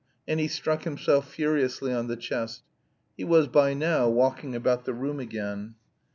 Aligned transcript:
"_And 0.27 0.39
he 0.39 0.47
struck 0.47 0.83
himself 0.83 1.29
furiously 1.29 1.93
on 1.93 2.07
the 2.07 2.15
chest. 2.17 2.63
He 3.15 3.23
was 3.23 3.47
by 3.47 3.75
now 3.75 4.09
walking 4.09 4.55
about 4.55 4.85
the 4.85 4.95
room 4.95 5.19
again. 5.19 5.75